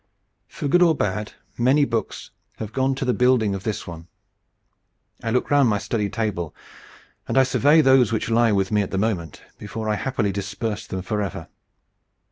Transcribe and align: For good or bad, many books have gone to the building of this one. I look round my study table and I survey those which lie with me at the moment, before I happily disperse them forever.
For 0.47 0.67
good 0.67 0.81
or 0.81 0.95
bad, 0.95 1.33
many 1.59 1.85
books 1.85 2.31
have 2.57 2.73
gone 2.73 2.95
to 2.95 3.05
the 3.05 3.13
building 3.13 3.53
of 3.53 3.61
this 3.61 3.85
one. 3.85 4.07
I 5.21 5.29
look 5.29 5.51
round 5.51 5.69
my 5.69 5.77
study 5.77 6.09
table 6.09 6.55
and 7.27 7.37
I 7.37 7.43
survey 7.43 7.81
those 7.81 8.11
which 8.11 8.27
lie 8.31 8.51
with 8.51 8.71
me 8.71 8.81
at 8.81 8.89
the 8.89 8.97
moment, 8.97 9.43
before 9.59 9.87
I 9.87 9.95
happily 9.97 10.31
disperse 10.31 10.87
them 10.87 11.03
forever. 11.03 11.49